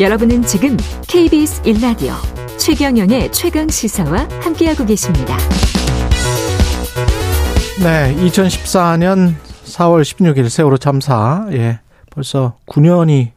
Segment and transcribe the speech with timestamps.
[0.00, 0.76] 여러분은 지금
[1.08, 2.14] KBS 1라디오
[2.58, 5.36] 최경영의 최강 시사와 함께하고 계십니다.
[7.82, 11.80] 네, 2014년 4월 16일 세월호 참사, 예,
[12.10, 13.30] 벌써 9년이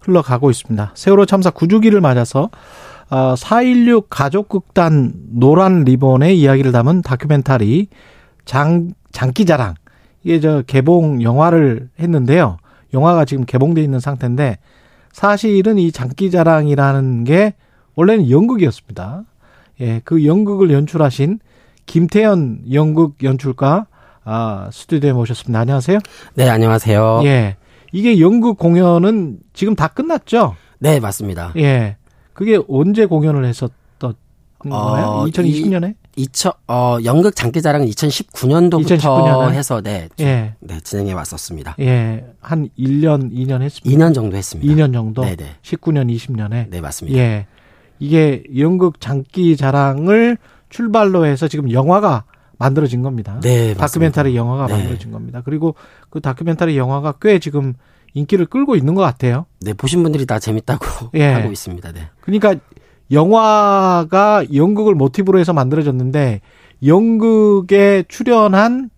[0.00, 0.92] 흘러가고 있습니다.
[0.94, 2.50] 세월호 참사 9주기를 맞아서
[3.10, 7.88] 4.16 어, 가족극단 노란 리본의 이야기를 담은 다큐멘터리
[8.44, 9.74] 장, 장기자랑.
[10.24, 12.56] 이게 저 개봉 영화를 했는데요.
[12.94, 14.58] 영화가 지금 개봉돼 있는 상태인데
[15.12, 17.54] 사실은 이 장기자랑이라는 게
[17.94, 19.24] 원래는 연극이었습니다.
[19.80, 21.38] 예, 그 연극을 연출하신
[21.86, 23.86] 김태현 연극 연출가
[24.24, 25.60] 아, 스튜디오에 모셨습니다.
[25.60, 25.98] 안녕하세요.
[26.34, 27.22] 네, 안녕하세요.
[27.24, 27.56] 예.
[27.92, 30.56] 이게 연극 공연은 지금 다 끝났죠?
[30.78, 31.52] 네, 맞습니다.
[31.56, 31.96] 예.
[32.32, 34.14] 그게 언제 공연을 했었던
[34.58, 35.06] 거예요?
[35.06, 35.94] 어, 2020년에?
[36.16, 39.52] 2000, 어, 연극 장기자랑은 2019년도부터 2019년에?
[39.52, 40.54] 해서 네, 예.
[40.60, 41.76] 네, 진행해 왔었습니다.
[41.80, 42.24] 예.
[42.40, 43.82] 한 1년, 2년 했습니다.
[43.84, 44.74] 2년 정도 했습니다.
[44.74, 45.22] 2년 정도?
[45.22, 45.56] 네네.
[45.62, 46.68] 19년, 20년에?
[46.68, 47.18] 네, 맞습니다.
[47.18, 47.46] 예.
[47.98, 50.36] 이게 연극 장기자랑을
[50.68, 52.24] 출발로 해서 지금 영화가
[52.58, 53.40] 만들어진 겁니다.
[53.42, 54.74] 네, 다큐멘터리 영화가 네.
[54.74, 55.42] 만들어진 겁니다.
[55.44, 55.74] 그리고
[56.10, 57.74] 그 다큐멘터리 영화가 꽤 지금
[58.14, 59.46] 인기를 끌고 있는 것 같아요.
[59.60, 61.24] 네, 보신 분들이 다 재밌다고 예.
[61.32, 61.92] 하고 있습니다.
[61.92, 62.08] 네.
[62.20, 62.54] 그러니까
[63.12, 66.40] 영화가 연극을 모티브로 해서 만들어졌는데
[66.84, 68.90] 연극에 출연한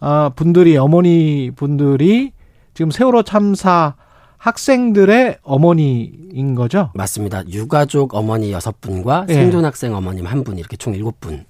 [0.00, 2.32] 어, 분들이 어머니 분들이
[2.74, 3.94] 지금 세월호 참사
[4.38, 6.90] 학생들의 어머니인 거죠?
[6.94, 7.42] 맞습니다.
[7.48, 9.34] 유가족 어머니 여섯 분과 예.
[9.34, 11.44] 생존 학생 어머님 한 분 이렇게 총 일곱 분.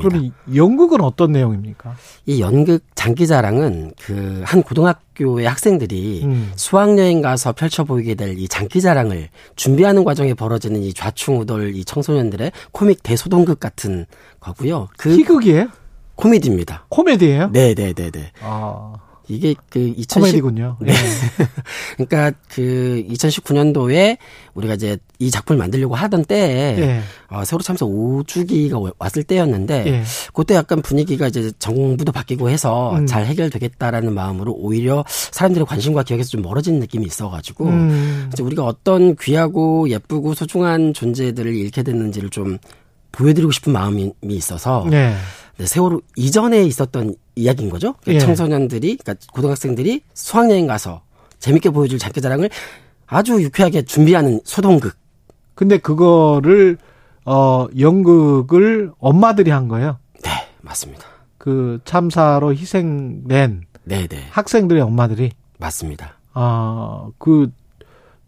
[0.00, 1.94] 그럼 연극은 어떤 내용입니까?
[2.26, 6.52] 이 연극 장기자랑은 그 한 고등학교의 학생들이 음.
[6.56, 13.02] 수학여행 가서 펼쳐 보이게 될 이 장기자랑을 준비하는 과정에 벌어지는 이 좌충우돌 이 청소년들의 코믹
[13.02, 14.06] 대소동극 같은
[14.40, 14.88] 거고요.
[14.96, 15.68] 그 희극이에요?
[16.16, 16.86] 코미디입니다.
[16.88, 17.50] 코미디예요?
[17.52, 18.30] 네, 네, 네, 네.
[18.40, 18.92] 아.
[19.32, 20.76] 이게 그 2010, 코미디군요.
[20.82, 20.92] 네.
[21.96, 24.18] 그러니까 그 2019년도에
[24.54, 27.00] 우리가 이제 이 작품을 만들려고 하던 때에 네.
[27.28, 30.02] 어, 세월호 참사 5주기가 왔을 때였는데 네.
[30.32, 33.06] 그때 약간 분위기가 이제 정부도 바뀌고 해서 음.
[33.06, 38.30] 잘 해결되겠다라는 마음으로 오히려 사람들의 관심과 기억에서 좀 멀어진 느낌이 있어가지고 음.
[38.32, 42.58] 이제 우리가 어떤 귀하고 예쁘고 소중한 존재들을 잃게 됐는지를 좀
[43.12, 45.14] 보여드리고 싶은 마음이 있어서 네.
[45.58, 47.94] 네, 세월호 이전에 있었던 이야기인 거죠.
[48.02, 48.18] 그러니까 예.
[48.26, 51.02] 청소년들이, 그러니까 고등학생들이 수학여행 가서
[51.38, 52.50] 재밌게 보여줄 장기자랑을
[53.06, 54.96] 아주 유쾌하게 준비하는 소동극.
[55.54, 56.78] 근데 그거를
[57.24, 59.98] 어 연극을 엄마들이 한 거예요.
[60.22, 61.04] 네, 맞습니다.
[61.38, 64.06] 그 참사로 희생된 네네.
[64.08, 64.26] 네.
[64.30, 66.14] 학생들의 엄마들이 맞습니다.
[66.34, 67.50] 아, 그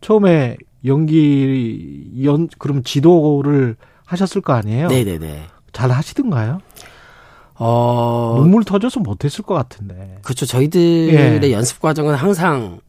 [0.01, 4.89] 처음에 연기 연 그럼 지도를 하셨을 거 아니에요?
[4.89, 5.19] 네 네네.
[5.19, 5.47] 네, 네.
[5.73, 6.61] 잘 하시던가요?
[7.57, 10.19] 어 눈물 터져서 못했을 것 같은데.
[10.23, 10.47] 그렇죠.
[10.47, 11.53] 저희들의 예.
[11.53, 12.81] 연습 과정은 항상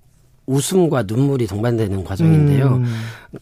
[0.48, 2.76] 웃음과 눈물이 동반되는 과정인데요.
[2.76, 2.86] 음.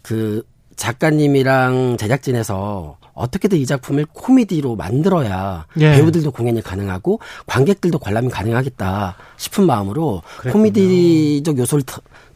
[0.02, 0.44] 그
[0.76, 5.92] 작가님이랑 제작진에서 어떻게든 이 작품을 코미디로 만들어야 예.
[5.96, 10.52] 배우들도 공연이 가능하고 관객들도 관람이 가능하겠다 싶은 마음으로 그랬군요.
[10.54, 11.84] 코미디적 요소를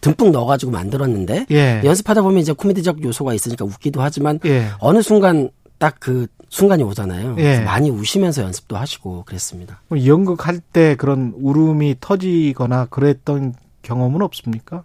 [0.02, 1.82] 듬뿍 넣어가지고 만들었는데 예.
[1.84, 4.68] 연습하다 보면 이제 코미디적 요소가 있으니까 웃기도 하지만 예.
[4.80, 5.50] 어느 순간
[5.80, 7.36] 딱 그 순간이 오잖아요.
[7.40, 7.60] 예.
[7.60, 9.82] 많이 우시면서 연습도 하시고 그랬습니다.
[10.06, 14.84] 연극 할 때 그런 울음이 터지거나 그랬던 경험은 없습니까?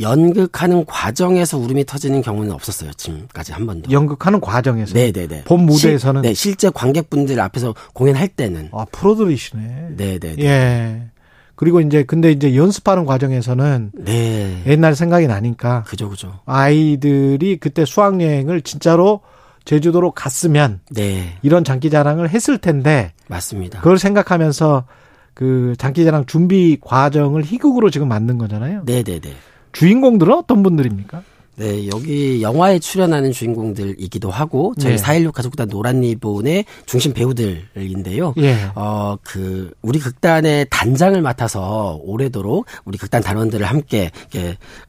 [0.00, 2.92] 연극하는 과정에서 울음이 터지는 경우는 없었어요.
[2.94, 3.90] 지금까지 한 번도.
[3.90, 4.94] 연극하는 과정에서?
[4.94, 5.44] 네네네.
[5.44, 6.22] 본 무대에서는?
[6.22, 8.70] 실, 네, 실제 관객분들 앞에서 공연할 때는.
[8.72, 9.88] 아, 프로들이시네.
[9.96, 10.42] 네네네.
[10.42, 11.02] 예.
[11.54, 14.62] 그리고 이제 근데 이제 연습하는 과정에서는 네.
[14.66, 16.40] 옛날 생각이 나니까 그죠 그죠.
[16.46, 19.20] 아이들이 그때 수학 여행을 진짜로
[19.70, 21.36] 제주도로 갔으면 네.
[21.42, 23.78] 이런 장기자랑을 했을 텐데 맞습니다.
[23.78, 24.84] 그걸 생각하면서
[25.32, 28.82] 그 장기자랑 준비 과정을 희극으로 지금 만든 거잖아요.
[28.84, 29.32] 네, 네, 네.
[29.70, 31.22] 주인공들은 어떤 분들입니까?
[31.54, 35.02] 네, 여기 영화에 출연하는 주인공들이기도 하고 저희 네.
[35.02, 38.34] 4.16 가족단 노란 리본의 중심 배우들인데요.
[38.38, 38.56] 예.
[38.74, 44.10] 어, 그 우리 극단의 단장을 맡아서 오래도록 우리 극단 단원들을 함께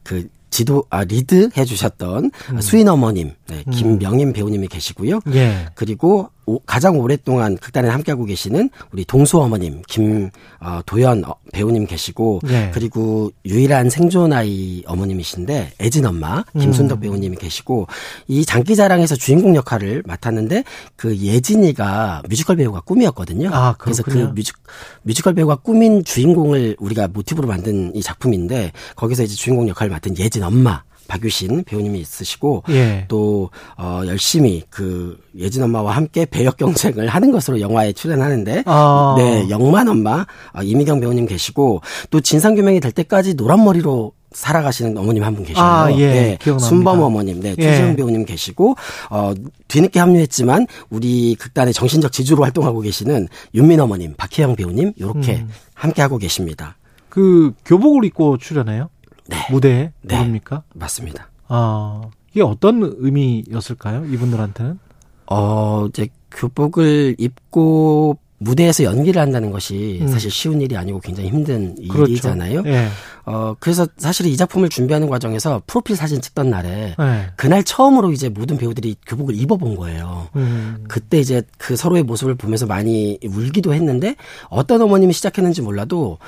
[0.02, 2.60] 그 지도 아 리드 해주셨던 음.
[2.60, 3.72] 수인 어머님 네, 음.
[3.72, 5.20] 김명임 배우님이 계시고요.
[5.34, 5.66] 예.
[5.74, 12.70] 그리고 오, 가장 오랫동안 극단에 함께하고 계시는 우리 동수 어머님 김도연 어, 배우님 계시고 예.
[12.74, 17.00] 그리고 유일한 생존 아이 어머님이신데 애진 엄마 김순덕 음.
[17.00, 17.86] 배우님이 계시고
[18.26, 20.64] 이 장기자랑에서 주인공 역할을 맡았는데
[20.96, 23.50] 그 예진이가 뮤지컬 배우가 꿈이었거든요.
[23.52, 24.56] 아, 그래서 그 뮤직
[25.02, 30.42] 뮤지컬 배우가 꿈인 주인공을 우리가 모티브로 만든 이 작품인데 거기서 이제 주인공 역할을 맡은 예진
[30.42, 33.04] 엄마 박유신 배우님이 있으시고 예.
[33.08, 39.14] 또 어, 열심히 그 예진 엄마와 함께 배역 경쟁을 하는 것으로 영화에 출연하는데 아.
[39.18, 44.96] 네 영만 엄마 어, 이미경 배우님 계시고 또 진상 규명이 될 때까지 노란 머리로 살아가시는
[44.96, 45.62] 어머님 한 분 계시고요.
[45.64, 46.06] 아, 예.
[46.06, 46.38] 네.
[46.40, 46.66] 기억납니다.
[46.66, 47.54] 순범 어머님, 네.
[47.54, 47.96] 최지영 예.
[47.96, 48.76] 배우님 계시고
[49.10, 49.34] 어
[49.68, 55.50] 뒤늦게 합류했지만 우리 극단의 정신적 지주로 활동하고 계시는 윤민 어머님, 박희영 배우님 이렇게 음.
[55.74, 56.76] 함께 하고 계십니다.
[57.10, 58.88] 그 교복을 입고 출연해요?
[59.28, 59.36] 네.
[59.50, 60.18] 무대에 네.
[60.18, 60.62] 모릅니까?
[60.74, 61.30] 맞습니다.
[61.48, 64.06] 아 이게 어떤 의미였을까요?
[64.06, 64.78] 이분들한테는?
[65.26, 70.08] 어 이제 교복을 입고 무대에서 연기를 한다는 것이 음.
[70.08, 72.10] 사실 쉬운 일이 아니고 굉장히 힘든 그렇죠.
[72.10, 72.62] 일이잖아요.
[72.66, 72.88] 예.
[73.24, 77.30] 어, 그래서 사실 이 작품을 준비하는 과정에서 프로필 사진 찍던 날에 예.
[77.36, 80.28] 그날 처음으로 이제 모든 배우들이 교복을 입어본 거예요.
[80.34, 80.84] 음.
[80.88, 84.16] 그때 이제 그 서로의 모습을 보면서 많이 울기도 했는데
[84.48, 86.18] 어떤 어머님이 시작했는지 몰라도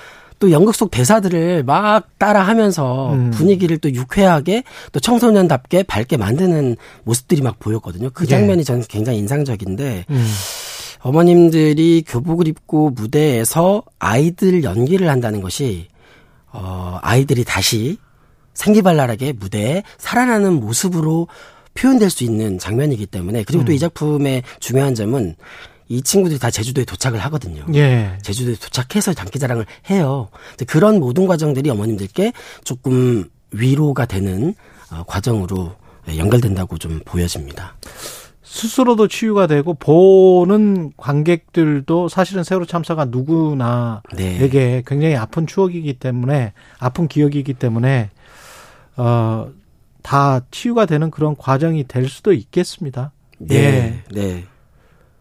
[0.45, 3.31] 또 연극 속 대사들을 막 따라하면서 음.
[3.31, 4.63] 분위기를 또 유쾌하게
[4.93, 8.11] 또 청소년답게 밝게 만드는 모습들이 막 보였거든요.
[8.13, 8.29] 그 예.
[8.29, 8.65] 장면이 예.
[8.65, 10.27] 저는 굉장히 인상적인데 음.
[11.01, 15.89] 어머님들이 교복을 입고 무대에서 아이들 연기를 한다는 것이
[16.53, 17.97] 어 아이들이 다시
[18.53, 21.27] 생기발랄하게 무대에 살아나는 모습으로
[21.73, 23.65] 표현될 수 있는 장면이기 때문에 그리고 음.
[23.65, 25.37] 또이 작품의 중요한 점은
[25.89, 27.65] 이 친구들이 다 제주도에 도착을 하거든요.
[27.75, 28.17] 예.
[28.23, 30.29] 제주도에 도착해서 장기자랑을 해요.
[30.67, 32.33] 그런 모든 과정들이 어머님들께
[32.65, 34.55] 조금 위로가 되는
[34.91, 35.73] 어, 과정으로
[36.17, 37.77] 연결된다고 좀 보여집니다.
[38.43, 44.83] 스스로도 치유가 되고 보는 관객들도 사실은 세월호 참사가 누구나에게 네.
[44.87, 48.11] 굉장히 아픈 추억이기 때문에 아픈 기억이기 때문에
[48.97, 49.49] 어
[50.05, 53.11] 다 치유가 되는 그런 과정이 될 수도 있겠습니다.
[53.39, 53.57] 네.
[53.57, 54.05] 예.
[54.15, 54.45] 네.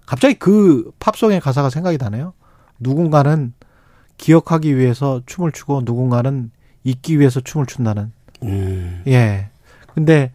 [0.06, 2.34] 갑자기 그 팝송의 가사가 생각이 나네요.
[2.80, 3.54] 누군가는
[4.18, 6.52] 기억하기 위해서 춤을 추고 누군가는
[6.84, 8.12] 잊기 위해서 춤을 춘다는.
[8.44, 9.04] 음.
[9.08, 9.50] 예.
[9.94, 10.32] 근데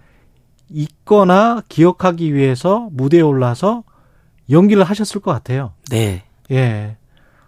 [0.70, 3.84] 있거나 기억하기 위해서 무대에 올라서
[4.50, 5.72] 연기를 하셨을 것 같아요.
[5.90, 6.24] 네.
[6.50, 6.96] 예.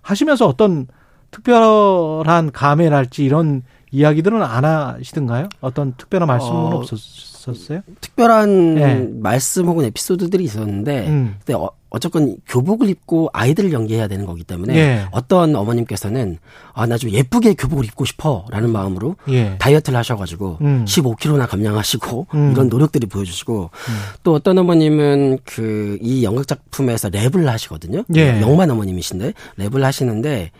[0.02, 0.86] 하시면서 어떤
[1.30, 5.48] 특별한 감회랄지 이런 이야기들은 안 하시던가요?
[5.60, 7.80] 어떤 특별한 말씀은 어, 없었어요?
[8.00, 9.08] 특별한 네.
[9.20, 11.34] 말씀 혹은 에피소드들이 있었는데, 음.
[11.38, 15.06] 근데 어, 어쨌건 교복을 입고 아이들을 연기해야 되는 거기 때문에 예.
[15.10, 16.38] 어떤 어머님께서는
[16.72, 19.56] 아 나 좀 예쁘게 교복을 입고 싶어라는 마음으로 예.
[19.58, 20.84] 다이어트를 하셔가지고 음.
[20.86, 22.52] 15kg나 감량하시고 음.
[22.52, 23.94] 이런 노력들이 보여주시고 음.
[24.22, 28.04] 또 어떤 어머님은 그 이 연극 작품에서 랩을 하시거든요.
[28.14, 28.40] 예.
[28.40, 30.52] 영만 어머님이신데 랩을 하시는데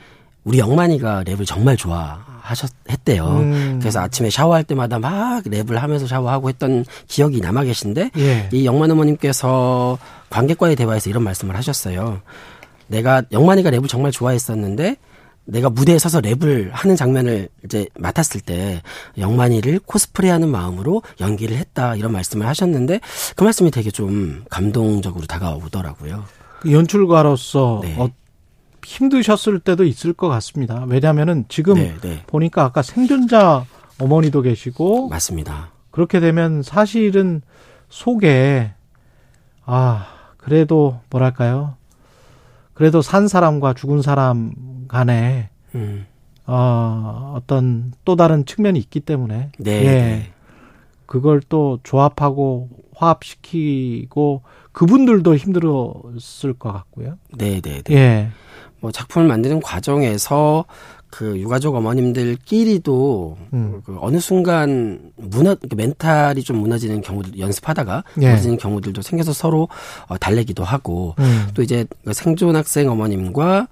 [0.45, 3.27] 우리 영만이가 랩을 정말 좋아하셨 했대요.
[3.27, 3.79] 음.
[3.81, 8.49] 그래서 아침에 샤워할 때마다 막 랩을 하면서 샤워하고 했던 기억이 남아 계신데 예.
[8.53, 9.99] 이 영만 어머님께서
[10.31, 12.21] 관객과의 대화에서 이런 말씀을 하셨어요.
[12.87, 14.97] 내가 영만이가 랩을 정말 좋아했었는데
[15.45, 18.83] 내가 무대에 서서 랩을 하는 장면을 이제 맡았을 때
[19.19, 23.01] 영만이를 코스프레하는 마음으로 연기를 했다 이런 말씀을 하셨는데
[23.37, 26.25] 그 말씀이 되게 좀 감동적으로 다가오더라고요.
[26.61, 27.97] 그 연출가로서 네.
[28.91, 30.85] 어, 힘드셨을 때도 있을 것 같습니다.
[30.89, 32.23] 왜냐하면은 지금 네, 네.
[32.27, 33.65] 보니까 아까 생존자
[33.99, 35.71] 어머니도 계시고 맞습니다.
[35.91, 37.43] 그렇게 되면 사실은
[37.89, 38.73] 속에
[39.65, 40.07] 아
[40.39, 41.77] 그래도 뭐랄까요?
[42.75, 44.53] 그래도 산 사람과 죽은 사람
[44.89, 46.07] 간에 음.
[46.47, 49.85] 어, 어떤 또 다른 측면이 있기 때문에 네, 예.
[49.85, 50.33] 네.
[51.07, 54.43] 그걸 또 조합하고 화합시키고
[54.73, 57.19] 그분들도 힘들었을 것 같고요.
[57.37, 57.95] 네, 네, 네.
[57.95, 58.31] 예.
[58.81, 60.65] 뭐 작품을 만드는 과정에서
[61.11, 63.83] 그 유가족 어머님들끼리도 음.
[63.85, 68.29] 그 어느 순간 무너 그 멘탈이 좀 무너지는 경우들 연습하다가 예.
[68.29, 69.69] 무너지는 경우들도 생겨서 서로
[70.07, 71.49] 어, 달래기도 하고 음.
[71.55, 73.69] 또 이제 그 생존 학생 어머님과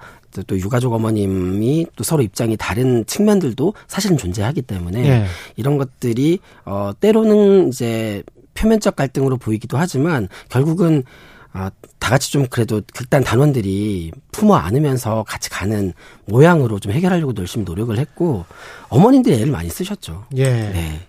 [0.47, 5.25] 또 유가족 어머님이 또 서로 입장이 다른 측면들도 사실은 존재하기 때문에 예.
[5.57, 8.23] 이런 것들이 어 때로는 이제
[8.55, 11.05] 표면적 갈등으로 보이기도 하지만 결국은
[11.53, 15.93] 아, 다 같이 좀 그래도 극단 단원들이 품어 안으면서 같이 가는
[16.27, 18.45] 모양으로 좀 해결하려고 열심히 노력을 했고
[18.89, 20.27] 어머님들이 애를 많이 쓰셨죠.
[20.37, 20.45] 예.
[20.45, 21.01] 네.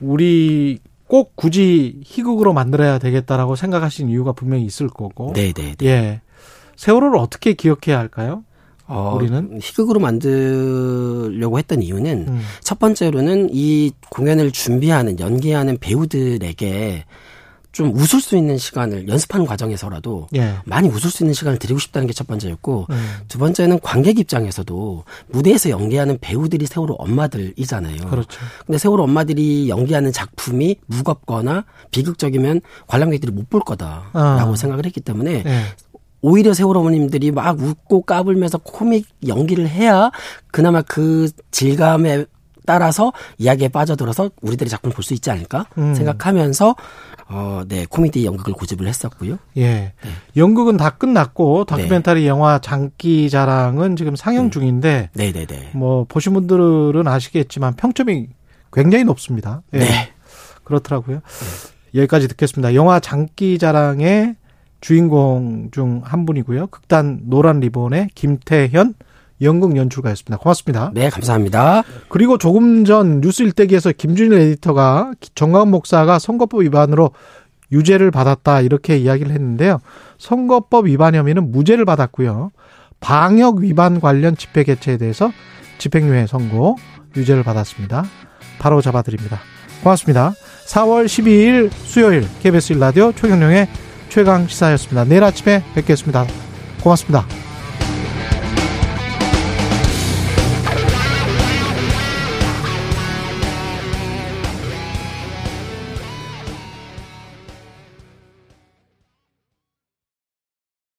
[0.00, 5.32] 우리 꼭 굳이 희극으로 만들어야 되겠다라고 생각하신 이유가 분명히 있을 거고.
[5.34, 5.74] 네, 네.
[5.76, 5.86] 네.
[5.86, 6.20] 예.
[6.76, 8.44] 세월호를 어떻게 기억해야 할까요?
[8.86, 12.40] 어, 우리는 희극으로 만들려고 했던 이유는 음.
[12.60, 17.04] 첫 번째로는 이 공연을 준비하는 연기하는 배우들에게
[17.72, 20.54] 좀 웃을 수 있는 시간을 연습하는 과정에서라도 예.
[20.64, 23.08] 많이 웃을 수 있는 시간을 드리고 싶다는 게 첫 번째였고 음.
[23.28, 28.08] 두 번째는 관객 입장에서도 무대에서 연기하는 배우들이 세월호 엄마들이잖아요.
[28.08, 28.40] 그렇죠.
[28.66, 34.54] 근데 세월호 엄마들이 연기하는 작품이 무겁거나 비극적이면 관람객들이 못 볼 거다라고 아.
[34.56, 35.62] 생각을 했기 때문에 예.
[36.22, 40.10] 오히려 세월호 어머님들이 막 웃고 까불면서 코믹 연기를 해야
[40.52, 42.26] 그나마 그 질감에
[42.66, 45.94] 따라서 이야기에 빠져들어서 우리들의 작품을 볼 수 있지 않을까 음.
[45.94, 46.76] 생각하면서
[47.32, 49.38] 어, 네, 코미디 연극을 고집을 했었고요.
[49.56, 49.62] 예.
[49.62, 49.92] 네.
[50.36, 52.26] 연극은 다 끝났고 다큐멘터리 네.
[52.26, 54.50] 영화 장기 자랑은 지금 상영 음.
[54.50, 55.70] 중인데 네, 네, 네.
[55.74, 58.28] 뭐 보신 분들은 아시겠지만 평점이
[58.72, 59.62] 굉장히 높습니다.
[59.74, 59.78] 예.
[59.78, 60.12] 네.
[60.64, 61.20] 그렇더라고요.
[61.94, 62.74] 여기까지 듣겠습니다.
[62.74, 64.36] 영화 장기 자랑의
[64.80, 66.68] 주인공 중 한 분이고요.
[66.68, 68.94] 극단 노란 리본의 김태현
[69.42, 70.38] 연극 연출가였습니다.
[70.38, 70.90] 고맙습니다.
[70.94, 71.82] 네, 감사합니다.
[72.08, 77.10] 그리고 조금 전 뉴스 일대기에서 김준일 에디터가 정강 목사가 선거법 위반으로
[77.72, 79.78] 유죄를 받았다 이렇게 이야기를 했는데요.
[80.18, 82.50] 선거법 위반 혐의는 무죄를 받았고요.
[83.00, 85.32] 방역 위반 관련 집회 개최에 대해서
[85.78, 86.76] 집행유예 선고
[87.16, 88.04] 유죄를 받았습니다.
[88.58, 89.38] 바로 잡아드립니다.
[89.82, 90.32] 고맙습니다.
[90.66, 93.68] 4월 12일 수요일 KBS 1라디오 최경령의
[94.10, 95.04] 최강 시사였습니다.
[95.04, 96.26] 내일 아침에 뵙겠습니다.
[96.82, 97.49] 고맙습니다.